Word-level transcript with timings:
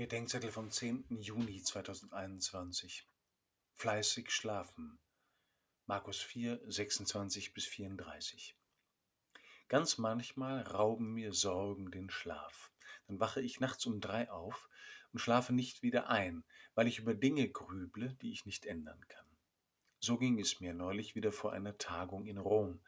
Bedenkzettel 0.00 0.50
vom 0.50 0.70
10. 0.70 1.04
Juni 1.20 1.62
2021. 1.62 3.06
Fleißig 3.74 4.30
schlafen. 4.30 4.98
Markus 5.84 6.22
4, 6.22 6.58
26 6.66 7.52
bis 7.52 7.66
34. 7.66 8.56
Ganz 9.68 9.98
manchmal 9.98 10.62
rauben 10.62 11.12
mir 11.12 11.34
Sorgen 11.34 11.90
den 11.90 12.08
Schlaf. 12.08 12.72
Dann 13.08 13.20
wache 13.20 13.42
ich 13.42 13.60
nachts 13.60 13.84
um 13.84 14.00
drei 14.00 14.30
auf 14.30 14.70
und 15.12 15.18
schlafe 15.18 15.52
nicht 15.52 15.82
wieder 15.82 16.08
ein, 16.08 16.44
weil 16.74 16.86
ich 16.86 16.98
über 16.98 17.12
Dinge 17.12 17.50
grüble, 17.50 18.14
die 18.22 18.32
ich 18.32 18.46
nicht 18.46 18.64
ändern 18.64 19.06
kann. 19.06 19.26
So 19.98 20.16
ging 20.16 20.40
es 20.40 20.60
mir 20.60 20.72
neulich 20.72 21.14
wieder 21.14 21.30
vor 21.30 21.52
einer 21.52 21.76
Tagung 21.76 22.24
in 22.24 22.38
Rom. 22.38 22.80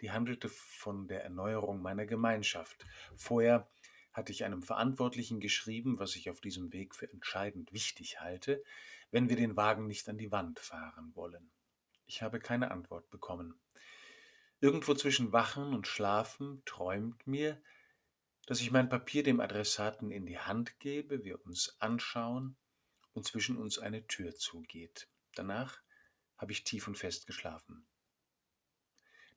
Die 0.00 0.12
handelte 0.12 0.48
von 0.48 1.08
der 1.08 1.24
Erneuerung 1.24 1.82
meiner 1.82 2.06
Gemeinschaft. 2.06 2.86
Vorher 3.18 3.68
hatte 4.14 4.32
ich 4.32 4.44
einem 4.44 4.62
Verantwortlichen 4.62 5.40
geschrieben, 5.40 5.98
was 5.98 6.16
ich 6.16 6.30
auf 6.30 6.40
diesem 6.40 6.72
Weg 6.72 6.94
für 6.94 7.10
entscheidend 7.12 7.72
wichtig 7.72 8.20
halte, 8.20 8.62
wenn 9.10 9.28
wir 9.28 9.36
den 9.36 9.56
Wagen 9.56 9.86
nicht 9.86 10.08
an 10.08 10.16
die 10.16 10.32
Wand 10.32 10.60
fahren 10.60 11.14
wollen. 11.14 11.50
Ich 12.06 12.22
habe 12.22 12.38
keine 12.38 12.70
Antwort 12.70 13.10
bekommen. 13.10 13.60
Irgendwo 14.60 14.94
zwischen 14.94 15.32
Wachen 15.32 15.74
und 15.74 15.86
Schlafen 15.86 16.62
träumt 16.64 17.26
mir, 17.26 17.60
dass 18.46 18.60
ich 18.60 18.70
mein 18.70 18.88
Papier 18.88 19.22
dem 19.22 19.40
Adressaten 19.40 20.10
in 20.10 20.26
die 20.26 20.38
Hand 20.38 20.78
gebe, 20.78 21.24
wir 21.24 21.44
uns 21.44 21.76
anschauen 21.80 22.56
und 23.12 23.26
zwischen 23.26 23.56
uns 23.56 23.78
eine 23.78 24.06
Tür 24.06 24.34
zugeht. 24.34 25.08
Danach 25.34 25.80
habe 26.36 26.52
ich 26.52 26.64
tief 26.64 26.86
und 26.86 26.96
fest 26.96 27.26
geschlafen. 27.26 27.86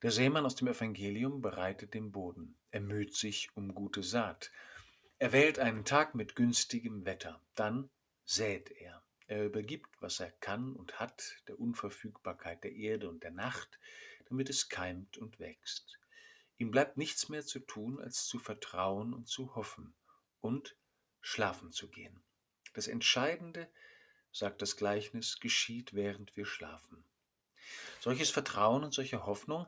Der 0.04 0.12
Sämann 0.12 0.46
aus 0.46 0.55
dem 0.55 0.68
Evangelium 0.68 1.41
bereitet 1.41 1.94
den 1.96 2.12
Boden. 2.12 2.55
Er 2.70 2.82
müht 2.82 3.16
sich 3.16 3.49
um 3.55 3.73
gute 3.73 4.04
Saat. 4.04 4.52
Er 5.20 5.31
wählt 5.31 5.57
einen 5.57 5.84
Tag 5.84 6.13
mit 6.13 6.35
günstigem 6.35 7.05
Wetter. 7.05 7.41
Dann 7.55 7.89
sät 8.23 8.70
er. 8.70 9.03
Er 9.26 9.46
übergibt, 9.46 9.90
was 9.99 10.20
er 10.20 10.32
kann 10.32 10.73
und 10.76 10.99
hat, 10.99 11.37
der 11.48 11.60
Unverfügbarkeit 11.60 12.63
der 12.63 12.73
Erde 12.73 13.10
und 13.10 13.23
der 13.23 13.32
Nacht, 13.32 13.79
damit 14.29 14.48
es 14.49 14.70
keimt 14.70 15.18
und 15.18 15.40
wächst. 15.40 15.98
Ihm 16.57 16.70
bleibt 16.70 16.98
nichts 16.98 17.29
mehr 17.29 17.43
zu 17.43 17.60
tun, 17.60 17.99
als 17.99 18.26
zu 18.26 18.38
vertrauen 18.38 19.13
und 19.13 19.27
zu 19.27 19.55
hoffen 19.55 19.95
und 20.40 20.76
schlafen 21.20 21.71
zu 21.71 21.90
gehen. 21.90 22.21
Das 22.73 22.88
Entscheidende, 22.88 23.68
sagt 24.32 24.62
das 24.62 24.77
Gleichnis, 24.77 25.40
geschieht, 25.40 25.95
während 25.95 26.38
wir 26.38 26.45
schlafen. 26.45 27.04
Solches 27.99 28.29
Vertrauen 28.29 28.84
und 28.84 28.93
solche 28.93 29.26
Hoffnung 29.26 29.65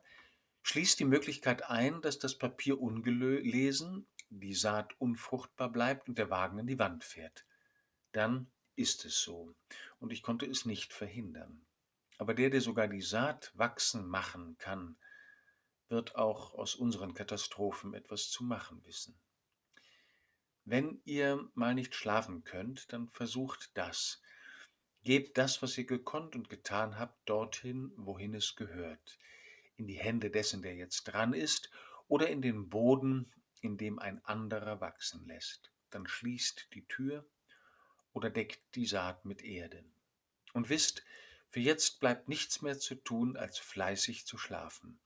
schließt 0.61 0.99
die 0.99 1.05
Möglichkeit 1.05 1.63
ein, 1.63 2.01
dass 2.01 2.19
das 2.19 2.37
Papier 2.37 2.79
ungelesen, 2.79 4.07
die 4.39 4.53
Saat 4.53 4.99
unfruchtbar 4.99 5.71
bleibt 5.71 6.07
und 6.07 6.17
der 6.17 6.29
Wagen 6.29 6.59
an 6.59 6.67
die 6.67 6.79
Wand 6.79 7.03
fährt. 7.03 7.45
Dann 8.11 8.51
ist 8.75 9.05
es 9.05 9.21
so, 9.21 9.53
und 9.99 10.11
ich 10.11 10.23
konnte 10.23 10.45
es 10.45 10.65
nicht 10.65 10.93
verhindern. 10.93 11.65
Aber 12.17 12.33
der, 12.33 12.49
der 12.49 12.61
sogar 12.61 12.87
die 12.87 13.01
Saat 13.01 13.51
wachsen 13.55 14.07
machen 14.07 14.57
kann, 14.57 14.97
wird 15.87 16.15
auch 16.15 16.53
aus 16.53 16.75
unseren 16.75 17.13
Katastrophen 17.13 17.93
etwas 17.93 18.29
zu 18.29 18.43
machen 18.43 18.83
wissen. 18.85 19.19
Wenn 20.65 21.01
ihr 21.05 21.49
mal 21.55 21.73
nicht 21.73 21.95
schlafen 21.95 22.43
könnt, 22.43 22.93
dann 22.93 23.09
versucht 23.09 23.71
das. 23.73 24.21
Gebt 25.03 25.37
das, 25.37 25.61
was 25.61 25.77
ihr 25.77 25.85
gekonnt 25.85 26.35
und 26.35 26.49
getan 26.49 26.99
habt, 26.99 27.27
dorthin, 27.27 27.91
wohin 27.95 28.35
es 28.35 28.55
gehört 28.55 29.17
in 29.79 29.87
die 29.87 29.97
Hände 29.97 30.29
dessen, 30.29 30.61
der 30.61 30.75
jetzt 30.75 31.05
dran 31.05 31.33
ist, 31.33 31.71
oder 32.07 32.29
in 32.29 32.41
den 32.41 32.69
Boden, 32.69 33.31
in 33.61 33.77
dem 33.77 33.99
ein 33.99 34.23
anderer 34.25 34.81
wachsen 34.81 35.25
lässt. 35.25 35.71
Dann 35.89 36.07
schließt 36.07 36.67
die 36.73 36.87
Tür 36.87 37.25
oder 38.13 38.29
deckt 38.29 38.75
die 38.75 38.85
Saat 38.85 39.25
mit 39.25 39.43
Erde. 39.43 39.83
Und 40.53 40.69
wisst, 40.69 41.03
für 41.49 41.59
jetzt 41.59 41.99
bleibt 41.99 42.29
nichts 42.29 42.61
mehr 42.61 42.79
zu 42.79 42.95
tun, 42.95 43.35
als 43.35 43.57
fleißig 43.57 44.25
zu 44.25 44.37
schlafen. 44.37 44.99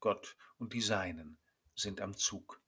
Gott 0.00 0.36
und 0.58 0.72
die 0.72 0.82
Seinen 0.82 1.38
sind 1.74 2.00
am 2.00 2.16
Zug. 2.16 2.60